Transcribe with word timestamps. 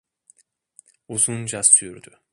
Uzunca 1.07 1.63
sürdü. 1.63 2.19